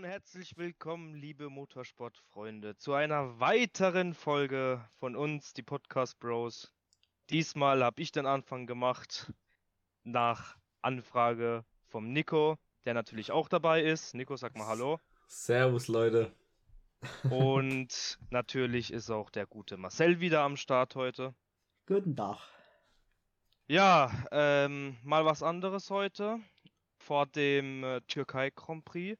[0.00, 6.72] Und herzlich willkommen, liebe Motorsportfreunde, zu einer weiteren Folge von uns, die Podcast Bros.
[7.28, 9.30] Diesmal habe ich den Anfang gemacht
[10.02, 14.14] nach Anfrage vom Nico, der natürlich auch dabei ist.
[14.14, 14.98] Nico, sag mal Hallo.
[15.26, 16.32] Servus, Leute.
[17.28, 21.34] Und natürlich ist auch der gute Marcel wieder am Start heute.
[21.84, 22.38] Guten Tag.
[23.66, 26.40] Ja, ähm, mal was anderes heute.
[26.96, 29.18] Vor dem äh, Türkei Grand Prix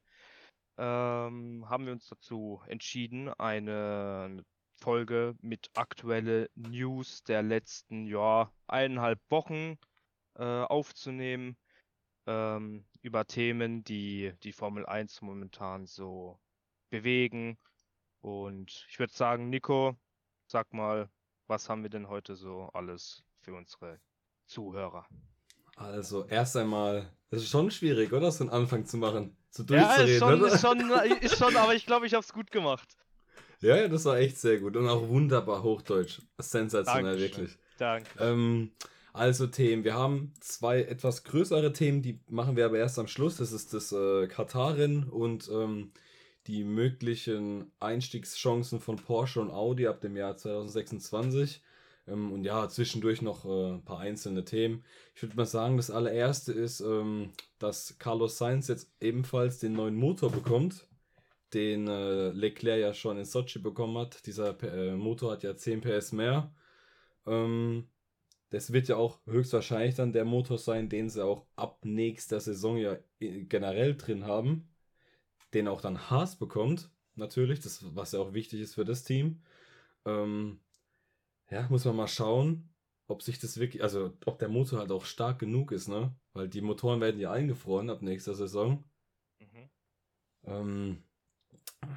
[0.81, 4.43] ähm, haben wir uns dazu entschieden, eine
[4.73, 9.77] Folge mit aktuelle News der letzten ja, eineinhalb Wochen
[10.33, 11.55] äh, aufzunehmen.
[12.25, 16.39] Ähm, über Themen, die die Formel 1 momentan so
[16.89, 17.59] bewegen.
[18.21, 19.95] Und ich würde sagen, Nico,
[20.47, 21.09] sag mal,
[21.45, 23.99] was haben wir denn heute so alles für unsere
[24.47, 25.05] Zuhörer?
[25.75, 28.31] Also, erst einmal, es ist schon schwierig, oder?
[28.31, 29.37] So einen Anfang zu machen.
[29.51, 30.53] So Ja, durchzureden, ist schon, oder?
[30.53, 32.87] ist schon, ist schon, aber ich glaube, ich habe es gut gemacht.
[33.63, 34.75] Ja, ja, das war echt sehr gut.
[34.75, 36.19] Und auch wunderbar Hochdeutsch.
[36.39, 37.41] Sensationell, Dankeschön.
[37.43, 37.59] wirklich.
[37.77, 38.09] Danke.
[38.19, 38.71] Ähm,
[39.13, 39.83] also Themen.
[39.83, 43.37] Wir haben zwei etwas größere Themen, die machen wir aber erst am Schluss.
[43.37, 45.91] Das ist das äh, Katarin und ähm,
[46.47, 51.61] die möglichen Einstiegschancen von Porsche und Audi ab dem Jahr 2026.
[52.07, 54.83] Ähm, und ja, zwischendurch noch äh, ein paar einzelne Themen.
[55.15, 59.95] Ich würde mal sagen, das allererste ist, ähm, dass Carlos Sainz jetzt ebenfalls den neuen
[59.95, 60.87] Motor bekommt,
[61.53, 64.25] den äh, Leclerc ja schon in Sochi bekommen hat.
[64.27, 66.53] Dieser äh, Motor hat ja 10 PS mehr.
[67.27, 67.87] Ähm,
[68.51, 72.77] das wird ja auch höchstwahrscheinlich dann der Motor sein, den sie auch ab nächster Saison
[72.77, 74.69] ja i- generell drin haben.
[75.53, 79.41] Den auch dann Haas bekommt, natürlich, das, was ja auch wichtig ist für das Team.
[80.05, 80.59] Ähm,
[81.51, 82.69] ja, muss man mal schauen,
[83.07, 86.15] ob sich das wirklich, also ob der Motor halt auch stark genug ist, ne?
[86.33, 88.83] Weil die Motoren werden ja eingefroren ab nächster Saison.
[89.39, 89.69] Mhm.
[90.45, 91.03] Ähm,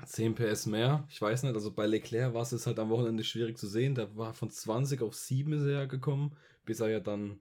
[0.07, 3.23] 10 PS mehr, ich weiß nicht, also bei Leclerc war es jetzt halt am Wochenende
[3.23, 3.95] schwierig zu sehen.
[3.95, 7.41] Da war von 20 auf 7 ist er ja gekommen, bis er ja dann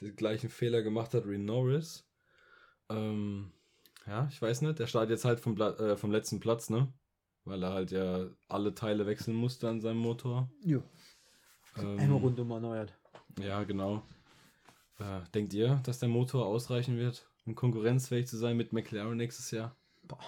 [0.00, 2.06] den gleichen Fehler gemacht hat wie Norris.
[2.88, 3.52] Ähm,
[4.06, 6.92] ja, ich weiß nicht, der startet jetzt halt vom, Pla äh, vom letzten Platz, ne?
[7.44, 10.50] Weil er halt ja alle Teile wechseln musste an seinem Motor.
[10.62, 10.82] Jo,
[11.76, 12.98] Ähm, einmal rundum erneuert.
[13.40, 14.02] ja, genau.
[14.98, 19.50] Äh, denkt ihr, dass der Motor ausreichen wird, um konkurrenzfähig zu sein mit McLaren nächstes
[19.50, 19.76] Jahr?
[20.02, 20.18] Boah,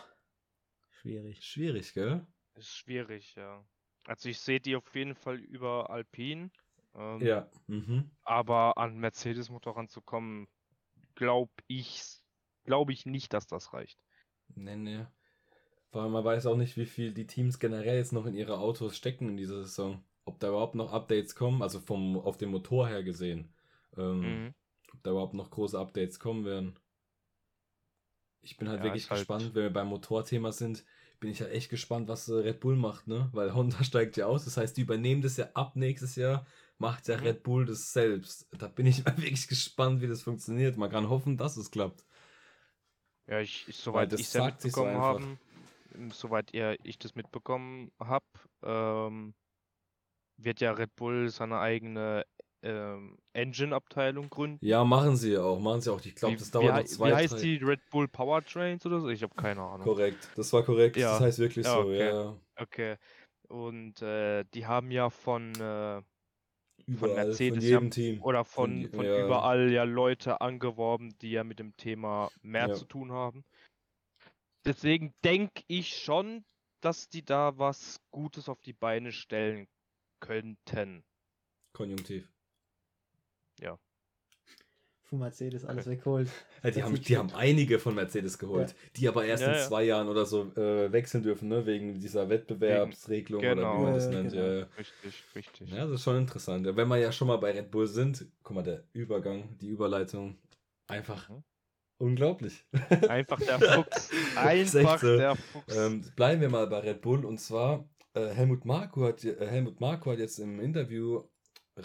[0.91, 1.45] schwierig.
[1.45, 2.27] Schwierig, gell?
[2.55, 3.65] Ist schwierig, ja.
[4.07, 6.51] Also ich sehe die auf jeden Fall über Alpine.
[6.95, 7.49] Ähm, Ja.
[7.67, 8.11] Mhm.
[8.23, 10.49] Aber an Mercedes-Motorrad zu kommen,
[11.15, 12.03] glaube ich,
[12.65, 13.99] glaube ich nicht, dass das reicht.
[14.55, 15.07] Nee, nee.
[15.91, 18.59] Vor allem man weiß auch nicht, wie viel die Teams generell jetzt noch in ihre
[18.59, 20.05] Autos stecken in dieser Saison.
[20.25, 23.53] Ob da überhaupt noch Updates kommen, also vom auf dem Motor her gesehen.
[23.97, 24.55] Ähm, Mhm.
[24.93, 26.79] Ob da überhaupt noch große Updates kommen werden.
[28.43, 30.85] Ich bin halt Ja, wirklich halt- gespannt, wenn wir beim Motorthema sind,
[31.21, 33.29] bin ich halt echt gespannt, was äh, Red Bull macht, ne?
[33.33, 36.47] Weil Honda steigt ja aus, das heißt, die übernehmen das ja ab nächstes Jahr,
[36.79, 37.23] macht ja Mhm.
[37.25, 38.49] Red Bull das selbst.
[38.59, 40.77] Da bin ich mal wirklich gespannt, wie das funktioniert.
[40.77, 42.05] Man kann hoffen, dass es klappt.
[43.27, 45.21] Ja, ich, ich soweit das ich so mitbekommen einfach.
[45.21, 45.39] habe,
[46.13, 48.25] soweit ihr, ich das mitbekommen habe,
[48.63, 49.35] ähm,
[50.45, 52.25] wird ja Red Bull seine eigene
[52.63, 54.65] ähm, Engine-Abteilung gründen.
[54.65, 56.05] Ja, machen sie ja auch, machen sie auch.
[56.05, 57.41] Ich glaube, Wie- das wie, dauert hei- noch zwei, Wie heißt drei...
[57.41, 59.09] die Red Bull Powertrains oder so?
[59.09, 59.83] Ich habe keine Ahnung.
[59.83, 60.97] Korrekt, das war korrekt.
[60.97, 61.13] Ja.
[61.13, 62.09] Das heißt wirklich Ja, so, okay.
[62.09, 62.37] ja.
[62.57, 62.97] Okay.
[63.49, 66.03] Und äh, die haben ja von, äh,
[66.87, 68.23] Überall, von Mercedes, ja, jedem Team.
[68.23, 69.25] oder Von von, von ja.
[69.25, 72.75] überall ja Leute angeworben, die ja mit dem Thema mehr Ja.
[72.75, 73.45] zu tun haben.
[74.67, 76.45] Deswegen denke ich schon,
[76.83, 79.67] dass die da was Gutes auf die Beine stellen
[80.21, 81.03] könnten.
[81.73, 82.29] Konjunktiv.
[85.03, 86.29] von Mercedes alles weggeholt.
[86.63, 89.67] Ja, die haben, die haben einige von Mercedes geholt, die aber erst Ja, in ja.
[89.67, 91.67] zwei Jahren oder so äh, wechseln dürfen, ne?
[91.67, 93.83] wegen dieser Wettbewerbsregelung oder wie Genau.
[93.83, 94.31] man das Ja, nennt.
[94.31, 94.45] genau.
[94.45, 94.67] Ja, ja.
[94.79, 95.69] Richtig, richtig.
[95.73, 96.65] ja, das ist schon interessant.
[96.65, 99.67] Ja, Wenn wir ja schon mal bei Red Bull sind, guck mal, der Übergang, die
[99.67, 100.39] Überleitung,
[100.87, 101.43] einfach Mhm.
[101.99, 102.65] unglaublich.
[103.09, 104.11] Einfach der Fuchs.
[104.37, 105.17] Einfach so.
[105.17, 105.75] der Fuchs.
[105.77, 107.85] Ähm, bleiben wir mal bei Red Bull und zwar
[108.15, 111.23] Helmut Marko hat äh, Helmut Marko hat jetzt im Interview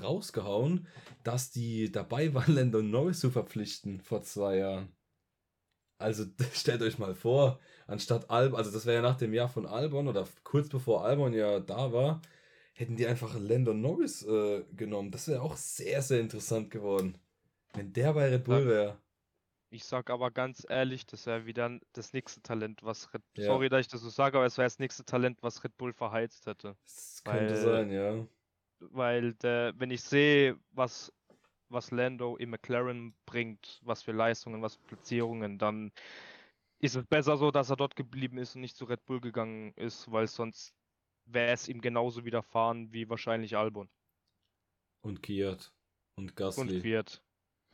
[0.01, 0.87] rausgehauen,
[1.23, 4.95] dass die dabei waren, Lando Norris zu verpflichten vor zwei Jahren.
[5.97, 9.65] Also stellt euch mal vor, anstatt Albon, also das wäre ja nach dem Jahr von
[9.65, 12.21] Albon oder kurz bevor Albon ja da war,
[12.73, 15.11] hätten die einfach Lando Norris äh, genommen.
[15.11, 17.17] Das wäre auch sehr, sehr interessant geworden.
[17.73, 19.04] Wenn der bei Red Bull wäre.
[19.69, 23.45] Ich sag aber ganz ehrlich, das wäre wieder das nächste Talent, was Red Ja.
[23.45, 25.93] Sorry, dass ich das so sage, aber es wäre das nächste Talent, was Red Bull
[25.93, 26.77] verheizt hätte.
[26.83, 28.27] Das könnte Weil- sein, ja.
[28.79, 31.11] Weil der, wenn ich sehe, was,
[31.69, 35.91] was Lando im McLaren bringt, was für Leistungen, was für Platzierungen, dann
[36.79, 39.73] ist es besser so, dass er dort geblieben ist und nicht zu Red Bull gegangen
[39.75, 40.75] ist, weil sonst
[41.25, 43.89] wäre es ihm genauso widerfahren wie wahrscheinlich Albon
[45.01, 45.73] Und Kiat.
[46.17, 46.81] Und und Gasly.
[46.81, 47.23] Fiat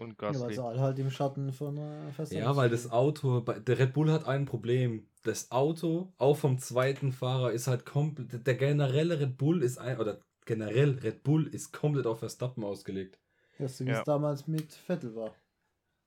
[0.01, 0.53] und Ja, weil Gasly.
[0.56, 2.92] sie alle halt im Schatten von äh, Verstappen Ja, weil das.
[2.92, 5.07] Auto, bei- der Red Bull hat ein Problem.
[5.24, 10.00] Das Auto, auch vom zweiten Fahrer, ist halt komplett, der generelle Red Bull ist ein,
[10.00, 13.19] oder generell Red Bull ist komplett auf Verstappen ausgelegt.
[13.59, 14.00] Ja, so wie Ja.
[14.00, 15.36] es damals mit Vettel war.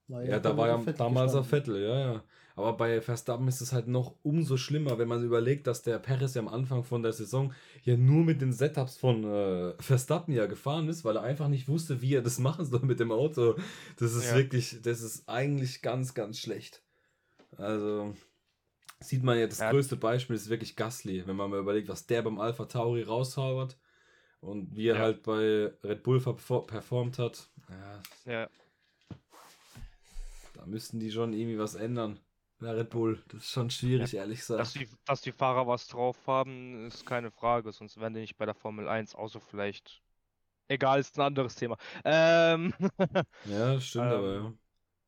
[0.09, 1.45] War Ja, da war ja damals gestanden.
[1.45, 2.25] Vettel, ja, ja.
[2.57, 6.35] Aber bei Verstappen ist es halt noch umso schlimmer, wenn man überlegt, dass der Perez
[6.35, 7.53] ja am Anfang von der Saison
[7.83, 11.67] ja nur mit den Setups von äh, Verstappen ja gefahren ist, weil er einfach nicht
[11.69, 13.57] wusste, wie er das machen soll mit dem Auto.
[13.99, 14.37] Das ist Ja.
[14.37, 16.83] wirklich, das ist eigentlich ganz, ganz schlecht.
[17.57, 18.15] Also
[19.01, 19.71] sieht man ja, das Ja.
[19.71, 23.77] größte Beispiel ist wirklich Gasly, wenn man mal überlegt, was der beim Alpha Tauri raushaut
[24.41, 25.01] und wie er Ja.
[25.03, 27.49] halt bei Red Bull perfor- performt hat.
[27.69, 28.49] Ja, Ja,
[30.65, 32.19] da müssten die schon irgendwie was ändern.
[32.59, 33.23] Bei Red Bull.
[33.29, 34.73] Das ist schon schwierig, ehrlich dass gesagt.
[34.73, 38.47] die, dass die Fahrer was drauf haben, ist keine Frage, sonst wären die nicht bei
[38.47, 40.03] der Formel 1, außer vielleicht.
[40.69, 41.77] Egal, ist ein anderes Thema.
[42.05, 42.75] Ähm,
[43.45, 44.55] Ja, stimmt Ähm, aber, ja.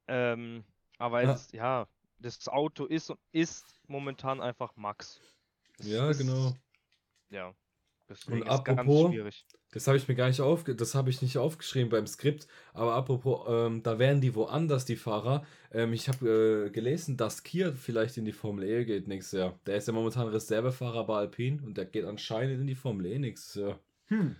[0.08, 0.64] ähm,
[0.98, 1.28] aber Ja.
[1.30, 1.86] jetzt, ja,
[2.18, 5.20] das Auto ist und ist momentan einfach Max.
[5.78, 6.54] Das Ja, ist, genau.
[7.30, 7.54] Ja,
[8.08, 9.46] deswegen ist apropos- ganz schwierig.
[9.72, 12.46] Das habe ich mir gar nicht aufge das habe ich nicht aufgeschrieben beim Skript.
[12.72, 15.44] Aber apropos, ähm, da wären die woanders, die Fahrer.
[15.70, 19.60] Ähm, ich habe äh, gelesen, dass Kier vielleicht in die Formel E geht nächstes Jahr.
[19.66, 23.18] Der ist ja momentan Reservefahrer bei Alpine und der geht anscheinend in die Formel E
[23.18, 23.78] nächstes Jahr.
[24.06, 24.36] Hm.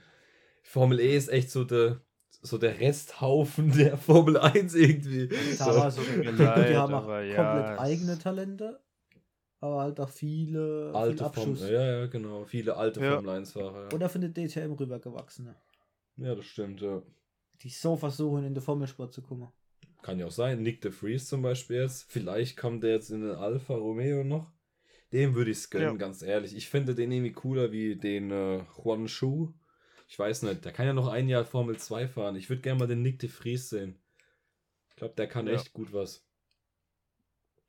[0.62, 2.00] Formel E ist echt so der,
[2.42, 5.28] so der Resthaufen der Formel 1 irgendwie.
[5.58, 8.80] Da war so, mir die haben auch aber komplett ja, eigene Talente,
[9.60, 11.58] aber halt auch viele viel Alte Abschuss.
[11.60, 12.44] Formel, ja, ja, genau.
[12.44, 13.14] Viele alte Ja.
[13.14, 13.88] Formel 1-Fahrer.
[13.88, 13.94] Ja.
[13.94, 15.56] Oder von der DTM rübergewachsene,
[16.16, 17.02] ja, das stimmt, ja.
[17.62, 19.48] die so versuchen, in den Formelsport zu kommen.
[20.02, 20.62] Kann ja auch sein.
[20.62, 22.10] Nick de Vries zum Beispiel jetzt.
[22.10, 24.52] Vielleicht kommt der jetzt in den Alfa Romeo noch.
[25.12, 25.94] Dem würde ich es gönnen, Ja.
[25.94, 26.54] ganz ehrlich.
[26.54, 29.52] Ich finde den irgendwie cooler wie den äh, Juan Shu.
[30.08, 32.36] Ich weiß nicht, der kann ja noch ein Jahr Formel 2 fahren.
[32.36, 33.98] Ich würde gerne mal den Nick de Vries sehen.
[34.90, 35.54] Ich glaube, der kann Ja.
[35.54, 36.24] echt gut was.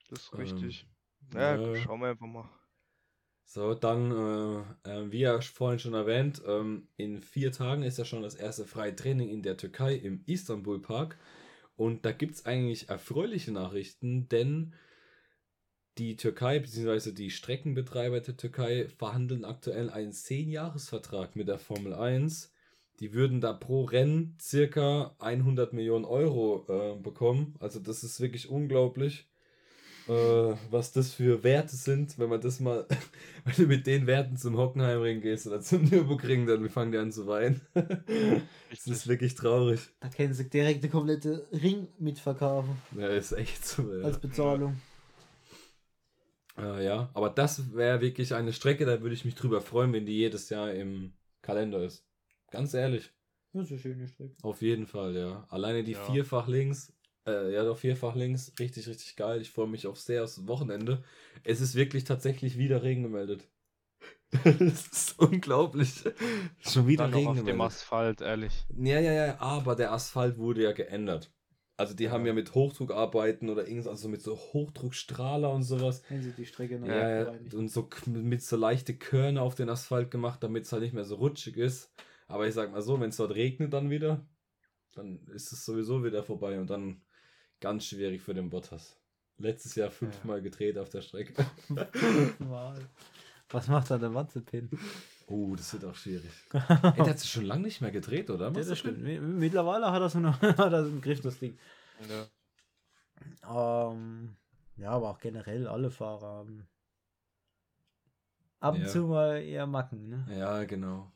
[0.10, 0.88] Das ist ähm, richtig.
[1.34, 1.76] Ja, ja.
[1.78, 2.50] schauen wir einfach mal.
[3.50, 8.04] So, dann, äh, äh, wie ja vorhin schon erwähnt, ähm, in vier Tagen ist ja
[8.04, 11.18] schon das erste freie Training in der Türkei im Istanbul Park.
[11.78, 14.74] Und da gibt es eigentlich erfreuliche Nachrichten, denn
[15.98, 17.12] die Türkei bzw.
[17.12, 22.54] die Streckenbetreiber der Türkei verhandeln aktuell einen 10-Jahres-Vertrag mit der Formel 1.
[23.00, 27.56] Die würden da pro Rennen circa 100 Millionen Euro äh, bekommen.
[27.60, 29.30] Also das ist wirklich unglaublich,
[30.08, 32.86] äh, was das für Werte sind, wenn man das mal,
[33.46, 37.12] wenn du mit den Werten zum Hockenheimring gehst oder zum Nürburgring, dann fangen die an
[37.12, 37.62] zu weinen.
[37.74, 39.82] das ist wirklich traurig.
[40.00, 43.94] Da können sie direkt den kompletten Ring mitverkaufen Ja, ist echt so.
[43.94, 44.06] Ja.
[44.06, 44.80] als Bezahlung.
[46.58, 50.06] Äh, ja, aber das wäre wirklich eine Strecke, da würde ich mich drüber freuen, wenn
[50.06, 52.04] die jedes Jahr im Kalender ist.
[52.50, 53.12] Ganz ehrlich,
[53.54, 54.36] Das ist eine schöne Strecke.
[54.42, 55.46] auf jeden Fall, ja.
[55.50, 56.04] Alleine die Ja.
[56.06, 56.94] vierfach links,
[57.28, 59.42] äh, ja doch vierfach links, richtig, richtig geil.
[59.42, 61.04] Ich freue mich auf sehr aufs Wochenende.
[61.44, 63.48] Es ist wirklich tatsächlich wieder Regen gemeldet.
[64.44, 66.04] das ist unglaublich.
[66.60, 67.68] Schon wieder Dann noch Regen auf dem gemeldet.
[67.68, 68.66] Asphalt, ehrlich.
[68.76, 71.32] Ja, ja, ja, aber der Asphalt wurde ja geändert.
[71.78, 76.02] Also die haben ja mit Hochdruckarbeiten oder irgendwas, also mit so Hochdruckstrahler und sowas.
[76.10, 79.70] Wenn sie die Strecke noch Ja, ja, und so mit so leichte Körner auf den
[79.70, 81.94] Asphalt gemacht, damit es halt nicht mehr so rutschig ist.
[82.28, 84.28] Aber ich sag mal so, wenn es dort regnet dann wieder,
[84.96, 87.02] dann ist es sowieso wieder vorbei und dann
[87.60, 88.98] ganz schwierig für den Bottas.
[89.38, 91.46] Letztes Jahr fünfmal gedreht auf der Strecke.
[92.40, 92.80] Mal.
[93.50, 94.70] Was macht da der Watzepin?
[95.28, 96.32] Oh, das wird auch schwierig.
[96.54, 96.60] Ey,
[96.94, 98.46] der hat sich schon lange nicht mehr gedreht, oder?
[98.46, 99.04] Ja, das stimmt.
[99.04, 101.58] Mi- Mittlerweile hat er so noch hat er einen Griff, das Ding.
[102.10, 103.90] Ja.
[103.92, 104.36] Ähm,
[104.78, 106.68] ja, aber auch generell alle Fahrer haben
[108.60, 108.88] ab und Ja.
[108.88, 110.26] zu mal eher Macken, ne?
[110.38, 111.12] Ja, genau.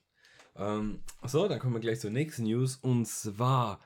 [0.56, 2.76] Ähm, so, dann kommen wir gleich zur nächsten News.
[2.78, 3.80] Und zwar,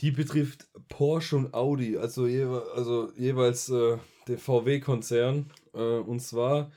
[0.00, 3.96] die betrifft Porsche und Audi, also, jewe also jeweils äh,
[4.28, 5.50] der VW-Konzern.
[5.74, 6.70] Äh, und zwar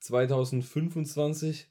[0.00, 1.70] 2025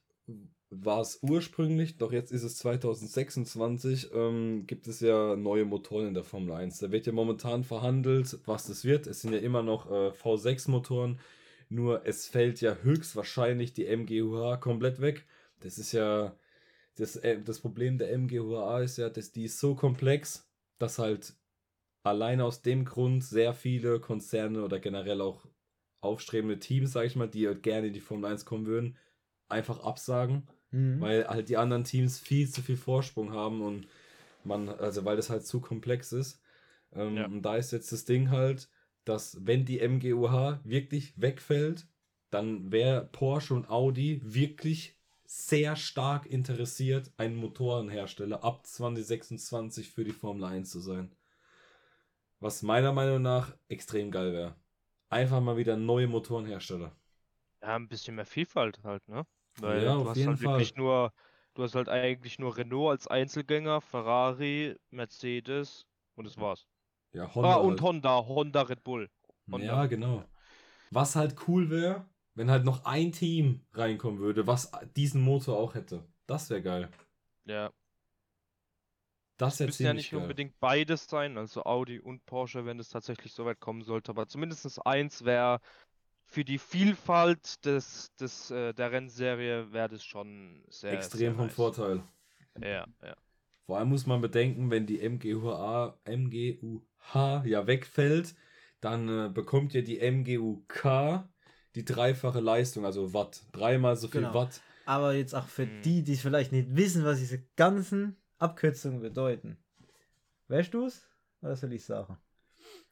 [0.71, 6.13] war es ursprünglich, doch jetzt ist es 2026, ähm, gibt es ja neue Motoren in
[6.13, 6.79] der Formel 1.
[6.79, 9.07] Da wird ja momentan verhandelt, was das wird.
[9.07, 11.19] Es sind ja immer noch äh, V6-Motoren,
[11.69, 15.25] nur es fällt ja höchstwahrscheinlich die MGUH komplett weg.
[15.61, 16.35] Das ist ja
[16.95, 20.48] das, äh, das Problem der MGUH ist ja, dass die ist so komplex,
[20.79, 21.35] dass halt
[22.03, 25.45] allein aus dem Grund sehr viele Konzerne oder generell auch
[26.01, 28.97] aufstrebende Teams, sag ich mal, die halt gerne in die Formel 1 kommen würden,
[29.49, 31.01] einfach absagen, Mhm.
[31.01, 33.87] weil halt die anderen Teams viel zu viel Vorsprung haben und
[34.43, 36.41] man, also weil das halt zu komplex ist.
[36.93, 37.25] Ähm, Ja.
[37.25, 38.69] Und da ist jetzt das Ding halt,
[39.05, 41.87] dass wenn die MGUH wirklich wegfällt,
[42.29, 44.98] dann wäre Porsche und Audi wirklich
[45.29, 51.15] sehr stark interessiert, ein Motorenhersteller ab 2026 für die Formel 1 zu sein.
[52.41, 54.55] Was meiner Meinung nach extrem geil wäre.
[55.07, 56.91] Einfach mal wieder neue Motorenhersteller.
[57.61, 59.25] Ja, ein bisschen mehr Vielfalt halt, ne?
[59.59, 60.75] Weil Ja, du auf hast jeden halt wirklich Fall.
[60.75, 61.13] nur,
[61.53, 66.67] du hast halt eigentlich nur Renault als Einzelgänger, Ferrari, Mercedes und das war's.
[67.13, 67.83] Ja, ah, und halt.
[67.83, 69.09] Honda, Honda Red Bull.
[69.51, 69.81] Honda.
[69.81, 70.23] Ja, genau.
[70.91, 72.05] Was halt cool wäre,
[72.35, 76.03] wenn halt noch ein Team reinkommen würde, was diesen Motor auch hätte.
[76.27, 76.89] Das wäre geil.
[77.45, 77.71] Ja,
[79.37, 80.19] Das wäre müssen ja nicht geil.
[80.19, 84.27] unbedingt beides sein, also Audi und Porsche, wenn es tatsächlich so weit kommen sollte, aber
[84.27, 85.59] zumindest eins wäre
[86.25, 91.47] für die Vielfalt des, des, äh, der Rennserie wäre das schon sehr, Extrem sehr vom
[91.47, 91.55] nice.
[91.55, 92.03] Vorteil.
[92.61, 93.15] Ja, ja.
[93.65, 98.35] Vor allem muss man bedenken, wenn die MGUH, MGUH ja wegfällt,
[98.81, 101.29] dann äh, bekommt ja die MGUK
[101.79, 103.41] die dreifache Leistung, also Watt.
[103.51, 104.33] Dreimal so viel Genau.
[104.33, 104.61] Watt.
[104.85, 105.81] Aber jetzt auch für Mhm.
[105.83, 109.57] die, die vielleicht nicht wissen, was diese ganzen Abkürzungen bedeuten.
[110.47, 111.05] Weißt du es?
[111.41, 112.17] Oder soll ich sagen?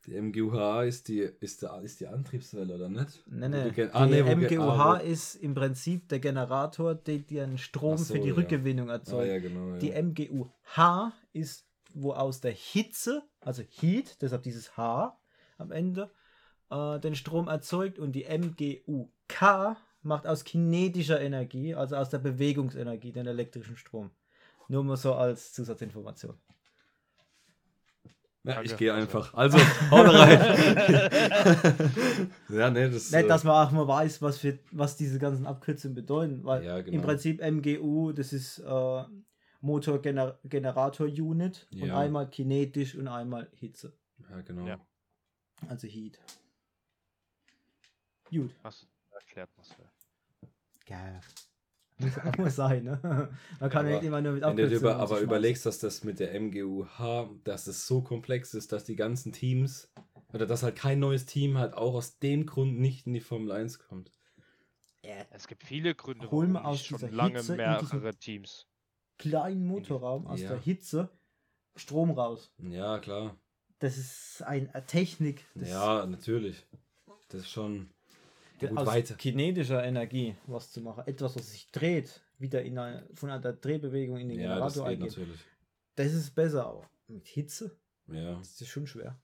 [0.05, 3.23] Die MGUH ist die, ist der, ist die Antriebswelle, oder nicht?
[3.27, 3.71] Oder nee.
[3.71, 8.19] die ah, nee, MGUH ah, ist im Prinzip der Generator, der dir Strom so, für
[8.21, 8.35] die ja.
[8.35, 9.27] Rückgewinnung Ah, erzeugt.
[9.27, 9.71] ja, genau.
[9.71, 9.77] Ja.
[9.79, 15.19] Die MGUH ist, wo aus der Hitze, also Heat, deshalb dieses H
[15.57, 16.09] am Ende,
[16.69, 23.11] äh, den Strom erzeugt und die MGUK macht aus kinetischer Energie, also aus der Bewegungsenergie,
[23.11, 24.11] den elektrischen Strom.
[24.67, 26.35] Nur mal so als Zusatzinformation.
[28.43, 29.33] Ja, ich gehe einfach.
[29.33, 29.57] Also,
[29.91, 30.39] haut rein.
[32.49, 35.45] ja, nee, das Nicht, äh, dass man auch mal weiß, was, für, was diese ganzen
[35.45, 37.03] Abkürzungen bedeuten, weil Ja, im genau.
[37.03, 39.03] Prinzip MGU, das ist äh,
[39.59, 41.97] Motor-Generator-Unit und Ja.
[41.97, 43.91] einmal kinetisch und einmal Hitze,
[44.29, 44.65] Ja, genau.
[44.65, 44.79] Ja.
[45.67, 46.19] also Heat.
[48.29, 48.53] Gut.
[48.63, 49.85] Was erklärt Marcel.
[50.87, 51.19] Ja.
[51.99, 52.99] Muss auch mal sein, ne?
[53.59, 55.19] Man kann ja Aber nicht immer nur mit Wenn du dir Abkürzungen über, sich aber
[55.21, 59.91] überlegst, dass das mit der MGUH, dass es so komplex ist, dass die ganzen Teams,
[60.31, 63.51] oder dass halt kein neues Team halt auch aus dem Grund nicht in die Formel
[63.51, 64.11] 1 kommt.
[65.03, 68.67] Ja, Es gibt viele Gründe, warum aus nicht schon dieser lange Hitze in mehrere Teams.
[69.17, 70.49] kleinen Motorraum aus Ja.
[70.49, 71.09] der Hitze
[71.75, 72.51] Strom raus.
[72.59, 73.35] Ja, klar.
[73.79, 75.45] Das ist eine Technik.
[75.55, 76.65] Das Ja, natürlich.
[77.29, 77.89] Das ist schon.
[78.61, 79.15] Ja, gut, aus weiter.
[79.15, 81.03] kinetischer Energie was zu machen.
[81.05, 84.89] Etwas, was sich dreht, wieder in eine, von einer Drehbewegung in den Ja, das Generator
[84.89, 85.17] geht eingeht.
[85.17, 85.41] natürlich.
[85.95, 88.35] Das ist besser, aber mit Hitze Ja.
[88.35, 89.19] das ist schon schwer.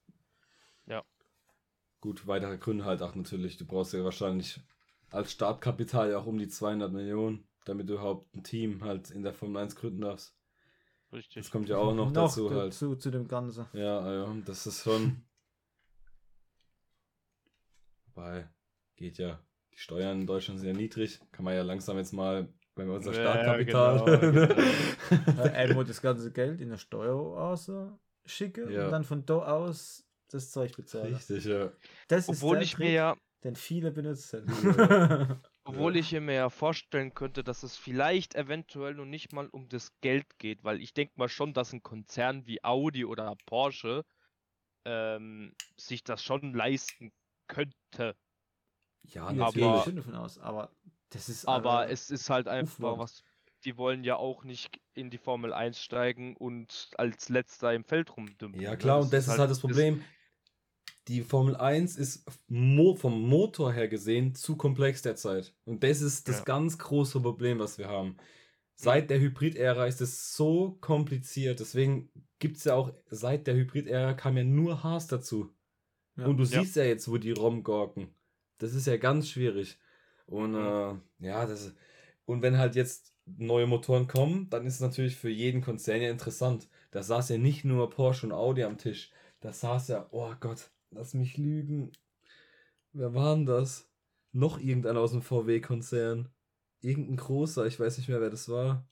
[2.01, 3.55] Gut, weitere Gründe halt auch natürlich.
[3.55, 4.59] Du brauchst ja wahrscheinlich
[5.09, 9.23] als Startkapital ja auch um die 200 Millionen, damit du überhaupt ein Team halt in
[9.23, 10.35] der Formel 1 gründen darfst.
[11.13, 11.35] Richtig.
[11.43, 12.73] Das kommt ja auch noch, dazu halt.
[12.73, 13.67] dazu zu dem Ganzen.
[13.71, 15.23] Ja, ja, das ist schon.
[18.07, 18.49] Wobei,
[18.95, 19.39] geht ja.
[19.73, 21.19] Die Steuern in Deutschland sind ja niedrig.
[21.31, 24.05] Kann man ja langsam jetzt mal, wenn wir unser Ja, Startkapital.
[24.05, 24.15] genau,
[25.25, 25.43] genau.
[25.43, 28.85] er muss das ganze Geld in eine Steueroase schicken Ja.
[28.85, 31.13] und dann von da aus das Zeug bezahlen.
[31.13, 31.71] Richtig, ja.
[32.07, 34.45] Das ist Obwohl der ich mir ja, den viele benutzen.
[35.65, 39.91] obwohl ich mir ja vorstellen könnte, dass es vielleicht eventuell noch nicht mal um das
[40.01, 44.03] Geld geht, weil ich denke mal schon, dass ein Konzern wie Audi oder Porsche
[44.85, 47.11] ähm, sich das schon leisten
[47.47, 48.15] könnte.
[49.03, 49.53] Ja, natürlich.
[49.55, 50.71] gehe ich aber- schon davon aus, aber
[51.09, 52.99] das ist Aber äh, es ist halt einfach Aufwand.
[52.99, 53.23] was.
[53.65, 58.15] Die wollen ja auch nicht in die Formel 1 steigen und als letzter im Feld
[58.17, 58.61] rumdümpeln.
[58.61, 58.77] Ja, ne?
[58.77, 60.03] klar, und das ist halt das Problem.
[61.07, 65.53] Die Formel 1 ist mo vom Motor her gesehen zu komplex derzeit.
[65.65, 66.43] Und das ist das Ja.
[66.45, 68.17] ganz große Problem, was wir haben.
[68.75, 71.59] Seit der Hybrid-Ära ist es so kompliziert.
[71.59, 75.53] Deswegen gibt es ja auch, seit der Hybrid-Ära kam ja nur Haas dazu.
[76.17, 76.25] Ja.
[76.25, 76.61] Und du Ja.
[76.61, 78.13] siehst ja jetzt, wo die Rom gorken.
[78.63, 79.77] Das ist ja ganz schwierig.
[80.27, 81.73] Und äh, ja, das
[82.25, 86.09] und wenn halt jetzt neue Motoren kommen, dann ist es natürlich für jeden Konzern ja
[86.09, 86.69] interessant.
[86.91, 89.11] Da saß ja nicht nur Porsche und Audi am Tisch.
[89.41, 91.91] Da saß ja, oh Gott, lass mich lügen.
[92.93, 93.89] Wer war denn das?
[94.31, 96.29] Noch irgendeiner aus dem VW-Konzern.
[96.81, 98.85] Irgendein großer, ich weiß nicht mehr, wer das war.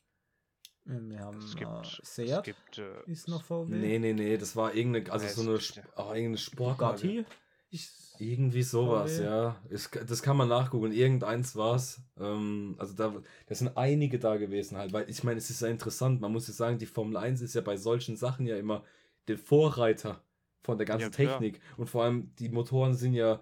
[0.86, 3.70] Wir haben Es äh, gibt, es Seat, gibt äh, ist noch VW.
[3.70, 7.08] Nee, nee, nee, das war irgendeine, also Nee, so es eine, Sp- oh, irgendeine Sportmarke.
[7.08, 7.26] Bugatti.
[7.72, 9.24] Ist, Irgendwie sowas, VW.
[9.24, 9.62] ja.
[9.70, 10.92] Es, das kann man nachgucken.
[10.92, 12.02] Irgendeins war's.
[12.20, 13.16] Ähm, also da,
[13.48, 16.22] da sind einige da gewesen halt, weil ich meine, es ist ja interessant.
[16.22, 18.84] Man muss ja sagen, die Formel 1 ist ja bei solchen Sachen ja immer
[19.28, 20.24] der Vorreiter
[20.64, 21.10] von der ganzen Ja.
[21.10, 21.60] Technik.
[21.78, 23.40] Und vor allem die Motoren sind ja,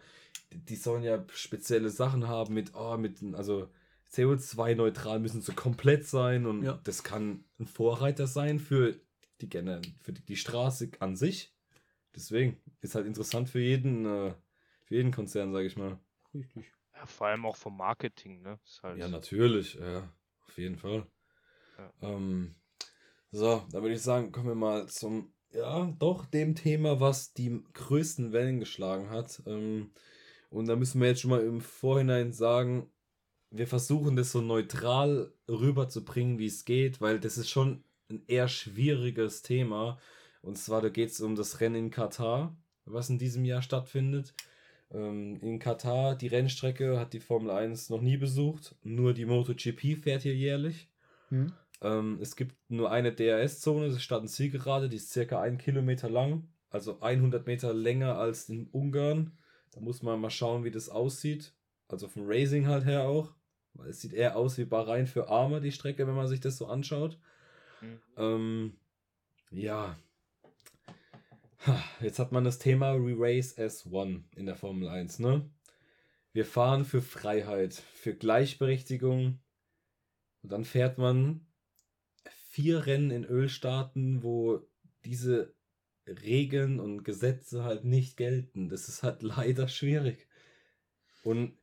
[0.53, 3.67] die- sollen ja spezielle Sachen haben mit, oh, mit, also
[4.12, 6.79] CO2-neutral müssen sie komplett sein und Ja.
[6.83, 8.95] das kann ein Vorreiter sein für
[9.41, 9.50] die,
[10.00, 11.53] für die Straße an sich.
[12.15, 14.33] Deswegen ist halt interessant für jeden, äh,
[14.86, 16.00] für jeden Konzern, sage ich mal.
[16.33, 16.71] richtig.
[16.95, 18.59] ja, vor allem auch vom Marketing, ne?
[18.63, 20.12] Ist halt, Ja, natürlich, ja,
[20.45, 21.05] auf jeden Fall.
[21.77, 21.93] Ja.
[22.01, 22.55] Ähm,
[23.31, 27.63] so, dann würde ich sagen, kommen wir mal zum, ja, doch dem Thema, was die
[27.74, 29.41] größten Wellen geschlagen hat.
[29.45, 29.91] Ähm,
[30.50, 32.91] und da müssen wir jetzt schon mal im Vorhinein sagen,
[33.51, 38.48] wir versuchen das so neutral rüberzubringen, wie es geht, weil das ist schon ein eher
[38.48, 40.00] schwieriges Thema.
[40.41, 42.55] Und zwar, da geht es um das Rennen in Katar,
[42.91, 44.34] was in diesem Jahr stattfindet.
[44.91, 48.75] Ähm, in Katar, die Rennstrecke hat die Formel 1 noch nie besucht.
[48.84, 50.89] Nur die MotoGP fährt hier jährlich.
[51.29, 51.53] Hm?
[51.81, 56.50] Ähm, es gibt nur eine DRS-Zone, das ist Stadt-Zielgerade, die ist circa ein Kilometer lang,
[56.69, 59.38] also 100 Meter länger als in Ungarn.
[59.72, 61.53] Da muss man mal schauen, wie das aussieht.
[61.88, 63.34] Also vom Racing halt her auch.
[63.74, 66.58] Weil es sieht eher aus wie Bahrain für Arme, die Strecke, wenn man sich das
[66.58, 67.19] so anschaut.
[67.81, 68.00] Mhm.
[68.17, 68.77] Ähm,
[69.51, 69.98] ja.
[71.99, 75.49] Jetzt hat man das Thema Re-Race S1 in der Formel 1, ne?
[76.31, 79.39] Wir fahren für Freiheit, für Gleichberechtigung.
[80.41, 81.47] Und dann fährt man
[82.49, 84.67] vier Rennen in Ölstaaten, wo
[85.05, 85.53] diese
[86.07, 88.69] Regeln und Gesetze halt nicht gelten.
[88.69, 90.27] Das ist halt leider schwierig.
[91.23, 91.57] Und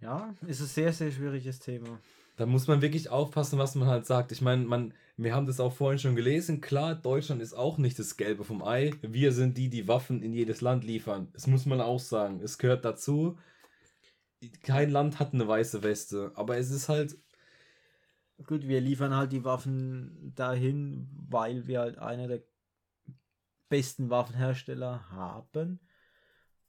[0.00, 2.00] Ja, ist ein sehr, sehr schwieriges Thema.
[2.38, 4.32] Da muss man wirklich aufpassen, was man halt sagt.
[4.32, 6.60] Ich meine, man, wir haben das auch vorhin schon gelesen.
[6.60, 8.92] Klar, Deutschland ist auch nicht das Gelbe vom Ei.
[9.02, 11.28] Wir sind die, die Waffen in jedes Land liefern.
[11.32, 12.40] Das muss man auch sagen.
[12.42, 13.36] Es gehört dazu.
[14.62, 16.32] Kein Land hat eine weiße Weste.
[16.34, 17.18] Aber es ist halt,
[18.46, 22.42] Gut, wir liefern halt die Waffen dahin, weil wir halt einer der
[23.68, 25.80] besten Waffenhersteller haben.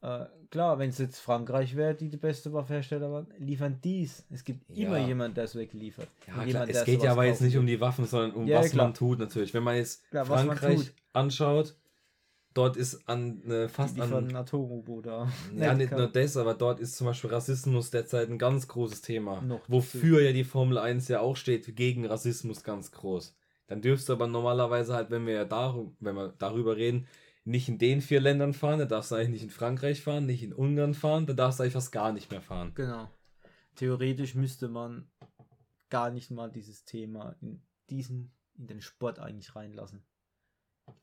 [0.01, 4.25] Äh, klar, wenn es jetzt Frankreich wäre, die die beste Waffenhersteller waren, liefern dies.
[4.29, 4.87] Es gibt Ja.
[4.87, 6.07] immer jemanden, der es wegliefert.
[6.27, 8.71] ja, jemand, es geht ja aber jetzt nicht um die Waffen, sondern um Ja, was
[8.71, 8.85] klar.
[8.85, 9.53] man tut natürlich.
[9.53, 10.93] Wenn man jetzt Klar, man Frankreich tut.
[11.11, 11.75] anschaut,
[12.53, 15.29] dort ist an äh, Die fast liefern an ein Atom-U-Boot da.
[15.55, 19.41] Ja, nicht nur das, aber dort ist zum Beispiel Rassismus derzeit ein ganz großes Thema.
[19.41, 23.35] Noch wofür ja die Formel 1 ja auch steht, gegen Rassismus ganz groß.
[23.67, 27.05] Dann dürfst du aber normalerweise halt, wenn wir ja darum, wenn wir darüber reden,
[27.49, 30.43] nicht in den vier Ländern fahren, da darfst du eigentlich nicht in Frankreich fahren, nicht
[30.43, 32.73] in Ungarn fahren, da darfst du eigentlich fast gar nicht mehr fahren.
[32.75, 33.09] Genau.
[33.75, 35.09] Theoretisch müsste man
[35.89, 40.03] gar nicht mal dieses Thema in diesen, in den Sport eigentlich reinlassen.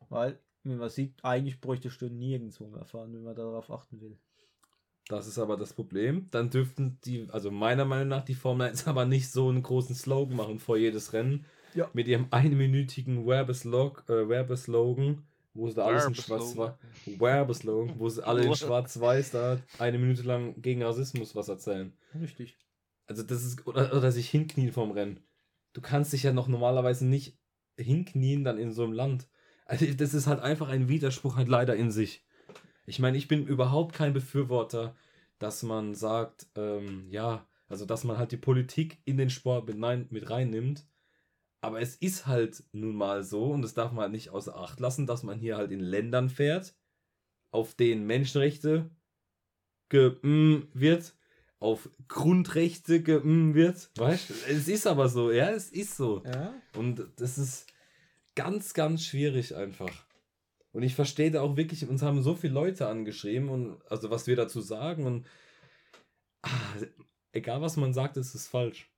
[0.08, 4.16] Weil, wie man sieht, eigentlich bräuchtest du nirgendwo mehr fahren, wenn man darauf achten will.
[5.08, 6.28] Das ist aber das Problem.
[6.30, 9.94] Dann dürften die, also meiner Meinung nach, die Formel 1 aber nicht so einen großen
[9.94, 11.44] Slogan machen vor jedes Rennen.
[11.74, 11.90] Ja.
[11.92, 16.56] Mit ihrem einminütigen Werbeslogan, äh, Werbeslogan wo sie da alles in schwarz
[17.06, 21.92] Werbeslogan, wo sie alle in schwarz-weiß da eine Minute lang gegen Rassismus was erzählen.
[22.20, 22.56] Richtig.
[23.06, 25.20] Also das ist, oder, oder sich hinknien vom Rennen.
[25.72, 27.38] Du kannst dich ja noch normalerweise nicht
[27.76, 29.28] hinknien dann in so einem Land.
[29.64, 32.24] Also das ist halt einfach ein Widerspruch halt leider in sich.
[32.86, 34.94] Ich meine, ich bin überhaupt kein Befürworter,
[35.38, 39.78] dass man sagt, ähm, ja, also dass man halt die Politik in den Sport mit,
[39.78, 40.86] nein, mit reinnimmt.
[41.66, 44.78] Aber es ist halt nun mal so, und das darf man halt nicht außer Acht
[44.78, 46.76] lassen, dass man hier halt in Ländern fährt,
[47.50, 48.88] auf denen Menschenrechte
[49.88, 51.16] ge mm, wird,
[51.58, 53.90] auf Grundrechte ge mm, wird.
[53.96, 54.34] Weißt du?
[54.48, 56.22] Es ist aber so, ja, es ist so.
[56.24, 56.54] Ja.
[56.76, 57.66] Und das ist
[58.36, 60.06] ganz, ganz schwierig einfach.
[60.70, 64.28] Und ich verstehe da auch wirklich, uns haben so viele Leute angeschrieben und also was
[64.28, 65.26] wir dazu sagen und
[66.42, 66.48] ah,
[67.32, 68.88] egal was man sagt, ist es falsch.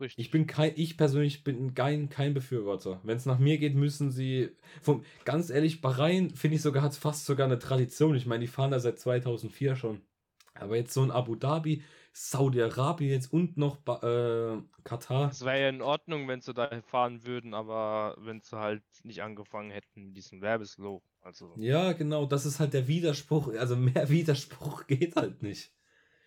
[0.00, 0.24] Richtig.
[0.26, 3.00] Ich bin kein, ich persönlich bin kein, kein Befürworter.
[3.04, 4.50] Wenn es nach mir geht, müssen sie,
[4.80, 8.16] vom, ganz ehrlich, Bahrain, finde ich sogar, hat fast sogar eine Tradition.
[8.16, 10.02] Ich meine, die fahren da seit 2004 schon.
[10.54, 15.30] Aber jetzt so ein Abu Dhabi, Saudi-Arabien jetzt und noch ba äh, Katar.
[15.30, 19.22] Es wäre ja in Ordnung, wenn sie da fahren würden, aber wenn sie halt nicht
[19.22, 21.08] angefangen hätten mit diesem Werbeslogan.
[21.22, 23.54] Also Ja, genau, das ist halt der Widerspruch.
[23.54, 25.72] Also mehr Widerspruch geht halt nicht.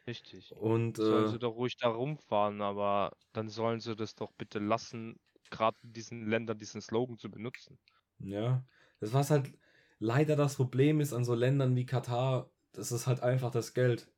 [0.07, 0.55] Richtig.
[0.55, 4.59] Und Sollen äh, sie doch ruhig da rumfahren, aber dann sollen sie das doch bitte
[4.59, 5.19] lassen,
[5.51, 7.79] gerade in diesen Ländern diesen Slogan zu benutzen.
[8.19, 8.65] ja,
[8.99, 9.53] das was halt
[9.99, 14.11] leider das Problem ist an so Ländern wie Katar, das ist halt einfach das Geld.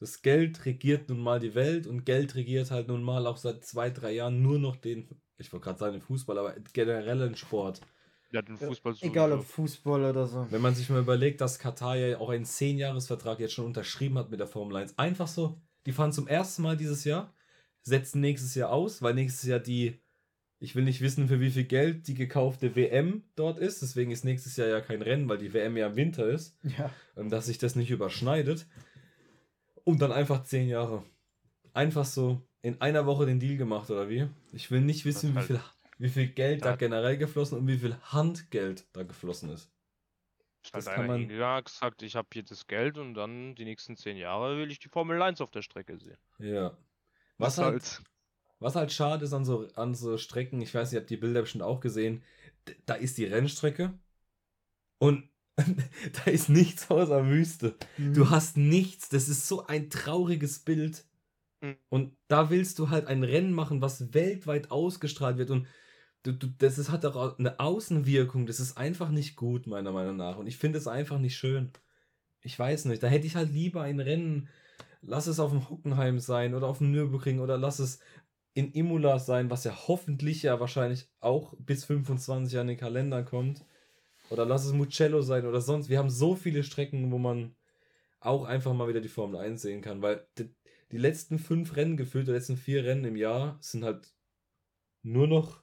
[0.00, 3.64] Das Geld regiert nun mal die Welt und Geld regiert halt nun mal auch seit
[3.64, 7.36] zwei, drei Jahren nur noch den, ich wollte gerade sagen den Fußball, aber generell den
[7.36, 7.82] Sport.
[8.32, 9.44] Ja, den Fußball Egal ob.
[9.44, 10.46] Fußball oder so.
[10.50, 14.30] Wenn man sich mal überlegt, dass Katar ja auch einen 10-Jahres-Vertrag jetzt schon unterschrieben hat
[14.30, 14.98] mit der Formel 1.
[14.98, 17.34] Einfach so, die fahren zum ersten Mal dieses Jahr,
[17.82, 20.00] setzen nächstes Jahr aus, weil nächstes Jahr die,
[20.60, 23.82] ich will nicht wissen, für wie viel Geld die gekaufte WM dort ist.
[23.82, 26.56] Deswegen ist nächstes Jahr ja kein Rennen, weil die WM ja im Winter ist.
[26.78, 26.90] Ja.
[27.16, 28.66] ähm, dass sich das nicht überschneidet.
[29.84, 31.02] Und dann einfach 10 Jahre.
[31.74, 34.26] Einfach so in einer Woche den Deal gemacht, oder wie?
[34.52, 35.60] Ich will nicht wissen, wie halt- viel,
[36.02, 36.76] wie viel Geld da Ja.
[36.76, 39.70] generell geflossen und wie viel Handgeld da geflossen ist.
[40.72, 44.16] Das kann man- hat gesagt, ich habe hier das Geld und dann die nächsten zehn
[44.16, 46.18] Jahre will ich die Formel 1 auf der Strecke sehen.
[46.38, 46.76] Ja.
[47.38, 48.02] Was halt,
[48.58, 51.42] was halt schade ist an so, an so Strecken, ich weiß, ihr habt die Bilder
[51.42, 52.22] bestimmt auch gesehen,
[52.84, 53.96] da ist die Rennstrecke
[54.98, 55.28] und
[56.24, 57.76] da ist nichts außer Wüste.
[57.96, 58.14] Mhm.
[58.14, 61.04] Du hast nichts, das ist so ein trauriges Bild.
[61.60, 61.76] Mhm.
[61.90, 65.68] Und da willst du halt ein Rennen machen, was weltweit ausgestrahlt wird und
[66.22, 70.16] du, du, das ist, hat auch eine Außenwirkung, das ist einfach nicht gut, meiner Meinung
[70.16, 70.36] nach.
[70.38, 71.70] Und ich finde es einfach nicht schön.
[72.42, 74.48] Ich weiß nicht, da hätte ich halt lieber ein Rennen,
[75.02, 78.00] lass es auf dem Hockenheim sein oder auf dem Nürburgring oder lass es
[78.54, 83.64] in Imola sein, was ja hoffentlich ja wahrscheinlich auch bis 25 an den Kalender kommt.
[84.30, 85.88] Oder lass es Mugello sein oder sonst.
[85.88, 87.54] Wir haben so viele Strecken, wo man
[88.20, 90.48] auch einfach mal wieder die Formel 1 sehen kann, weil die,
[90.90, 94.14] die letzten fünf Rennen gefühlt, die letzten vier Rennen im Jahr sind halt
[95.02, 95.61] nur noch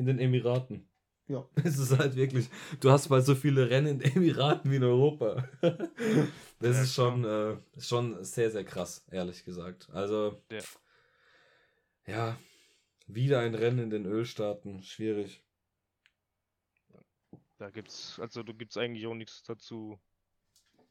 [0.00, 0.88] in den Emiraten.
[1.28, 1.46] Ja.
[1.64, 2.48] Es ist halt wirklich,
[2.80, 5.44] du hast mal so viele Rennen in den Emiraten wie in Europa.
[6.62, 9.88] Das Ja, ist schon, äh, schon sehr, sehr krass, ehrlich gesagt.
[9.92, 10.60] Also, Ja.
[12.06, 12.38] ja,
[13.08, 15.42] wieder ein Rennen in den Ölstaaten, schwierig.
[17.58, 20.00] Da gibt's, also da gibt's eigentlich auch nichts dazu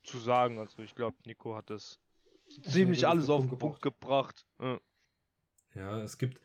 [0.04, 0.60] zu sagen.
[0.60, 2.00] Also ich glaube, Nico hat das
[2.64, 4.46] ziemlich alles auf den Punkt gebracht.
[4.60, 4.80] Ja.
[5.76, 6.40] Ja, es gibt.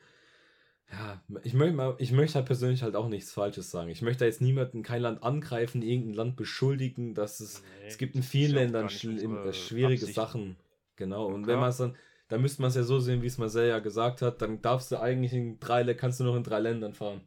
[0.98, 3.90] Ja, ich möchte, mal, ich möchte halt persönlich halt auch nichts Falsches sagen.
[3.90, 7.62] Ich möchte da jetzt niemanden, kein Land angreifen, irgendein Land beschuldigen, dass es.
[7.62, 10.14] Nee, es gibt in vielen ja Ländern äh, schwierige Absicht.
[10.14, 10.56] Sachen.
[10.96, 11.26] Genau.
[11.26, 11.96] Und Ja, wenn man es dann.
[12.28, 14.90] Da müsste man es ja so sehen, wie es Marcel ja gesagt hat, dann darfst
[14.90, 17.20] du eigentlich in drei, kannst du noch in drei Ländern fahren.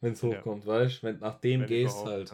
[0.00, 0.28] Wenn es Ja.
[0.28, 1.06] hochkommt, weißt du?
[1.06, 2.30] Wenn nach dem Wenn gehst halt.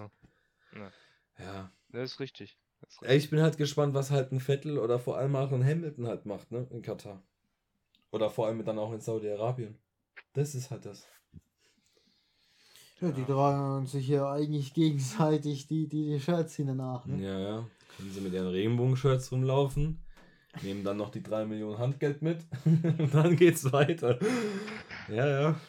[0.75, 0.93] Ja.
[1.39, 1.73] Ja.
[1.91, 2.59] Das ist richtig.
[2.81, 5.51] Das ist Ey, Ich bin halt gespannt, was halt ein Vettel oder vor allem auch
[5.53, 6.67] ein Hamilton halt macht, ne?
[6.71, 7.23] In Katar.
[8.11, 9.77] Oder vor allem dann auch in Saudi-Arabien.
[10.35, 11.07] Das ist halt das.
[13.01, 17.07] Ja, die tragen sich ja eigentlich gegenseitig die, die, die Shirts hinten nach.
[17.07, 17.23] Ne?
[17.25, 17.67] Ja, ja.
[17.97, 20.05] Können sie mit ihren Regenbogen-Shirts rumlaufen,
[20.62, 24.19] nehmen dann noch die 3 Millionen Handgeld mit und dann geht's weiter.
[25.09, 25.61] Ja, ja.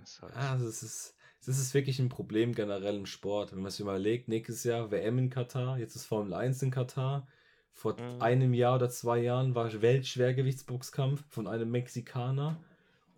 [0.00, 3.52] Das ist halt Ah, das ist, das ist wirklich ein Problem generell im Sport.
[3.52, 7.26] Wenn man sich überlegt, nächstes Jahr WM in Katar, jetzt ist Formel 1 in Katar.
[7.72, 8.20] Vor Mhm.
[8.22, 12.62] einem Jahr oder zwei Jahren war Weltschwergewichtsboxkampf von einem Mexikaner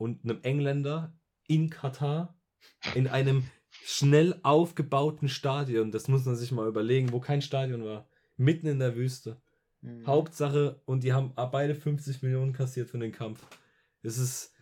[0.03, 2.37] und einem Engländer in Katar
[2.95, 5.93] in einem schnell aufgebauten Stadion.
[5.93, 8.09] Das muss man sich mal überlegen, wo kein Stadion war.
[8.37, 9.41] Mitten in der Wüste.
[9.81, 10.07] Mhm.
[10.07, 13.47] Hauptsache, und die haben beide 50 Millionen kassiert für den Kampf.
[14.03, 14.53] Es ist,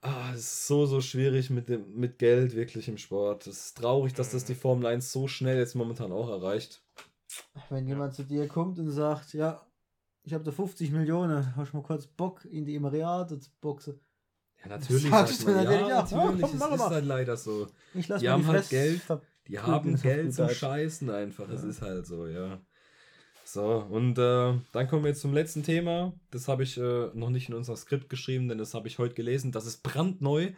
[0.00, 3.46] ah, es ist so, so schwierig mit, dem, mit Geld wirklich im Sport.
[3.46, 6.82] Es ist traurig, dass das die Formel 1 so schnell jetzt momentan auch erreicht.
[7.68, 9.60] Wenn jemand zu dir kommt und sagt, ja,
[10.22, 14.00] ich habe da 50 Millionen, hast du mal kurz Bock in die Emirate zu boxen?
[14.62, 15.10] Ja, natürlich.
[15.10, 16.10] Sagst sagt du man, natürlich ja, auch.
[16.10, 16.42] Ja, natürlich.
[16.60, 17.66] komm, es ist halt leider so.
[17.94, 19.02] Ich lass Die haben die halt Geld.
[19.48, 20.48] Die haben Geld zum.
[20.48, 21.48] Scheißen einfach.
[21.48, 21.68] Es Ja.
[21.68, 22.60] ist halt so, ja.
[23.44, 26.12] So, und äh, dann kommen wir jetzt zum letzten Thema.
[26.32, 29.14] Das habe ich äh, noch nicht in unser Skript geschrieben, denn das habe ich heute
[29.14, 29.52] gelesen.
[29.52, 30.50] Das ist brandneu.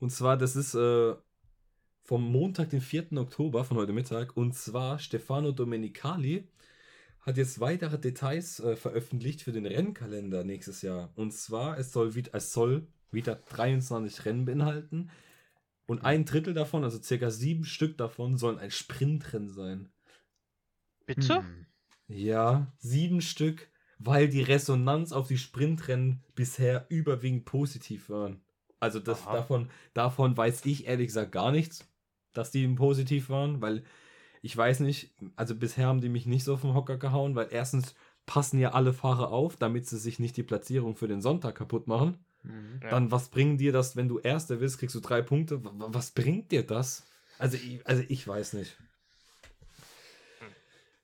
[0.00, 1.14] Und zwar, das ist äh,
[2.02, 3.12] vom Montag, den 4.
[3.12, 4.36] Oktober, von heute Mittag.
[4.36, 6.48] Und zwar Stefano Domenicali
[7.20, 11.12] hat jetzt weitere Details äh, veröffentlicht für den Rennkalender nächstes Jahr.
[11.14, 15.10] Und zwar, es soll, es soll wieder 23 Rennen beinhalten.
[15.86, 19.90] Und ein Drittel davon, also circa sieben Stück davon, sollen ein Sprintrennen sein.
[21.06, 21.38] Bitte?
[21.38, 21.66] Hm.
[22.08, 28.40] Ja, sieben Stück, weil die Resonanz auf die Sprintrennen bisher überwiegend positiv waren.
[28.80, 29.32] Also das, Aha.
[29.34, 31.88] davon, davon weiß ich ehrlich gesagt gar nichts,
[32.32, 33.84] dass die positiv waren, weil
[34.40, 37.94] ich weiß nicht, also bisher haben die mich nicht so vom Hocker gehauen, weil erstens,
[38.26, 41.86] passen ja alle Fahrer auf, damit sie sich nicht die Platzierung für den Sonntag kaputt
[41.86, 42.18] machen.
[42.82, 42.90] Ja.
[42.90, 45.60] Dann was bringt dir das, wenn du Erster wirst, kriegst du drei Punkte.
[45.62, 47.04] Was bringt dir das?
[47.38, 48.76] Also ich, also ich weiß nicht.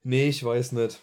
[0.03, 1.01] Nee, ich weiß nicht.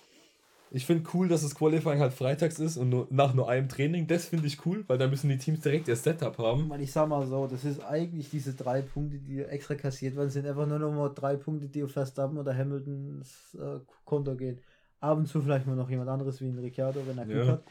[0.71, 4.07] Ich finde cool, dass das Qualifying halt freitags ist und nur, nach nur einem Training.
[4.07, 6.69] Das finde ich cool, weil da müssen die Teams direkt ihr Setup haben.
[6.81, 10.45] Ich sag mal so, das ist eigentlich diese drei Punkte, die extra kassiert werden, sind
[10.45, 14.59] einfach nur noch mal drei Punkte, die auf Verstappen oder Hamiltons äh, Konto gehen.
[14.99, 17.51] Ab und zu vielleicht mal noch jemand anderes wie ein Ricciardo, wenn er Glück Ja.
[17.53, 17.63] hat.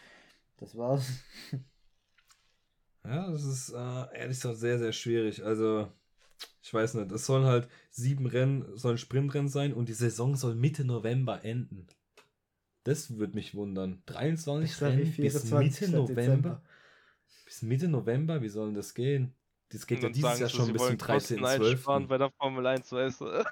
[0.59, 1.07] Das war's.
[3.07, 3.77] Ja, das ist äh,
[4.19, 5.45] ehrlich gesagt sehr, sehr schwierig.
[5.45, 5.93] Also,
[6.63, 7.13] ich weiß nicht.
[7.13, 11.87] Es sollen halt sieben Rennen, sollen Sprintrennen sein und die Saison soll Mitte November enden.
[12.85, 14.03] Das würde mich wundern.
[14.07, 15.81] 23 Ich Rennen bis 24.
[15.89, 16.15] Mitte November.
[16.15, 16.63] Dezember.
[17.45, 19.35] Bis Mitte November, wie soll denn das gehen?
[19.71, 22.09] Das geht ja dieses sagen Jahr schon bis zum wollen Kosten einsparen 13.12.
[22.09, 23.45] bei der Formel 1, weißt du?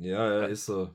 [0.00, 0.92] Ja, ja, ist so.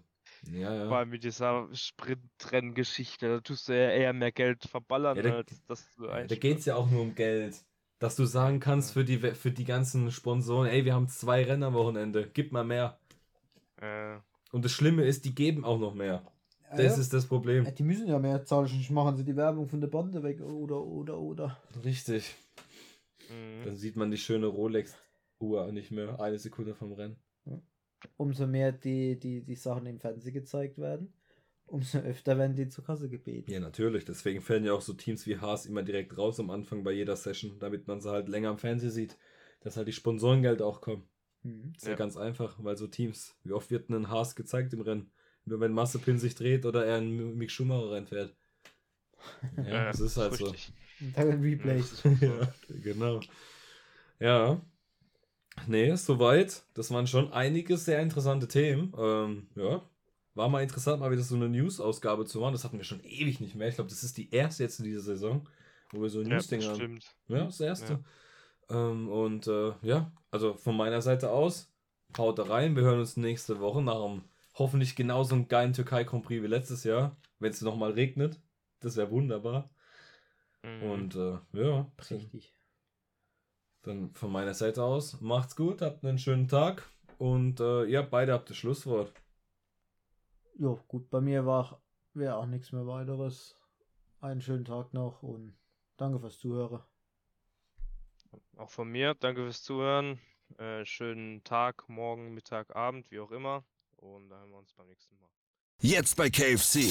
[0.52, 0.98] Ja, Vor ja.
[1.00, 5.66] allem mit dieser Sprintrennen-Geschichte, da tust du ja eher mehr Geld verballern, Ja, da- als
[5.66, 7.64] dass du Da geht es ja auch nur um Geld.
[8.00, 11.64] Dass du sagen kannst für die, für die ganzen Sponsoren, ey, wir haben zwei Rennen
[11.64, 12.98] am Wochenende, gib mal mehr.
[13.82, 14.20] Äh,
[14.52, 16.24] Und das Schlimme ist, die geben auch noch mehr.
[16.72, 17.02] Ja, Das ja.
[17.02, 17.66] ist das Problem.
[17.76, 20.82] Die müssen ja mehr zahlen, sonst machen sie die Werbung von der Bande weg oder
[20.82, 21.58] oder oder.
[21.84, 22.36] Richtig.
[23.30, 23.66] mh.
[23.66, 26.20] Dann sieht man die schöne Rolex-Uhr nicht mehr.
[26.20, 27.18] Eine Sekunde vom Rennen.
[28.18, 31.14] Umso mehr die, die, die Sachen im Fernsehen gezeigt werden,
[31.70, 33.52] umso öfter werden die zur Kasse gebeten.
[33.52, 34.06] Ja, natürlich.
[34.06, 37.16] Deswegen fällen ja auch so Teams wie Haas immer direkt raus am Anfang bei jeder
[37.16, 39.18] Session, damit man sie halt länger am Fernsehen sieht.
[39.62, 41.04] Dass halt die Sponsorengelder auch kommen.
[41.44, 41.74] Mhm.
[41.76, 41.92] Ist ja.
[41.92, 41.96] Ja.
[41.96, 45.12] ganz einfach, weil so Teams, wie oft wird denn ein Haas gezeigt im Rennen?
[45.46, 48.36] Nur wenn Massepin sich dreht oder er ein Mick Schumacher reinfährt.
[49.58, 50.54] Ja, das ist halt so.
[51.14, 52.10] dann Ja, so.
[52.10, 53.20] ja, genau.
[54.20, 54.62] Ja.
[55.68, 56.64] Nee, soweit.
[56.74, 58.94] Das waren schon einige sehr interessante Themen.
[58.98, 59.82] Ähm, ja.
[60.40, 62.54] War mal interessant, mal wieder so eine News-Ausgabe zu machen.
[62.54, 63.68] Das hatten wir schon ewig nicht mehr.
[63.68, 65.46] Ich glaube, das ist die erste jetzt in dieser Saison,
[65.92, 66.76] wo wir so ein Ja, News-Ding haben.
[66.76, 67.16] stimmt.
[67.28, 68.00] Ja, das erste.
[68.70, 71.74] Ähm, und äh, ja, also von meiner Seite aus,
[72.18, 72.78] haut da rein.
[72.78, 74.24] Wir hören uns nächste Woche nach einem
[74.56, 77.18] hoffentlich genauso einen geilen Türkei-Grand Prix wie letztes Jahr.
[77.40, 78.40] Wenn es nochmal regnet.
[78.80, 79.70] Das wäre wunderbar.
[80.64, 80.84] Mhm.
[80.90, 82.54] Und äh, ja, Richtig.
[83.82, 88.32] dann von meiner Seite aus, macht's gut, habt einen schönen Tag und äh, ihr beide
[88.32, 89.12] habt das Schlusswort.
[90.60, 91.82] Ja, gut, bei mir war
[92.14, 93.56] wäre auch nichts mehr weiteres.
[94.20, 95.56] Einen schönen Tag noch und
[95.96, 96.82] danke fürs Zuhören.
[98.58, 100.20] Auch von mir, danke fürs Zuhören.
[100.58, 103.64] Äh, schönen Tag, morgen, Mittag, Abend, wie auch immer.
[103.96, 105.30] Und dann hören wir uns beim nächsten Mal.
[105.82, 106.90] Jetzt bei KFC.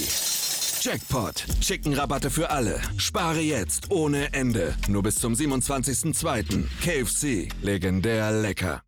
[0.80, 1.44] Jackpot.
[1.60, 2.80] Chicken-Rabatte für alle.
[2.96, 4.74] Spare jetzt ohne Ende.
[4.88, 6.64] Nur bis zum 27.02.
[6.80, 7.52] KFC.
[7.62, 8.87] Legendär lecker.